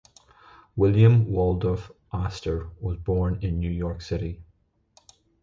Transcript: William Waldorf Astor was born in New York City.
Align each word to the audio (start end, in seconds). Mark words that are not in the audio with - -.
William 0.75 1.27
Waldorf 1.29 1.91
Astor 2.11 2.71
was 2.79 2.97
born 2.97 3.37
in 3.43 3.59
New 3.59 3.69
York 3.69 4.01
City. 4.01 4.41